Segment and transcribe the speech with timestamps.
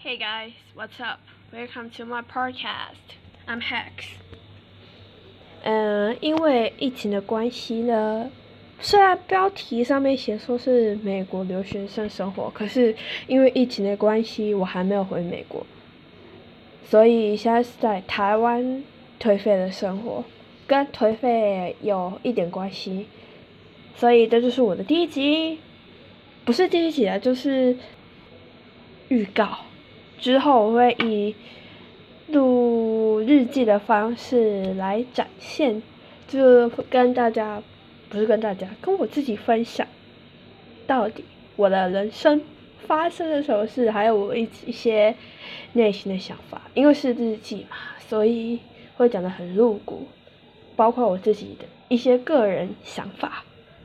[0.00, 1.18] Hey guys, what's up?
[1.52, 3.18] Welcome to my podcast.
[3.48, 4.04] I'm Hex.
[5.64, 8.30] 嗯，因为疫情的关系呢，
[8.78, 12.94] 虽然标题上面写说是美国留学生生活，可是
[13.26, 15.66] 因为疫情的关系，我还没有回美国，
[16.84, 18.84] 所以现在是在台湾
[19.18, 20.24] 颓废的生活，
[20.68, 23.08] 跟颓废有一点关系，
[23.96, 25.58] 所以这就是我的第一集，
[26.44, 27.76] 不是第一集啊，就是
[29.08, 29.58] 预告。
[30.18, 31.34] 之后我会以
[32.28, 35.82] 录日记的方式来展现，
[36.26, 37.62] 就跟大家，
[38.08, 39.86] 不是跟大家，跟我自己分享，
[40.86, 41.24] 到底
[41.56, 42.42] 我的人生
[42.86, 45.14] 发生了什么事，还有我一一些
[45.72, 46.62] 内心的想法。
[46.74, 48.58] 因为是日记嘛，所以
[48.96, 50.06] 会讲的很露骨，
[50.76, 53.44] 包括我自己的一些个人想法。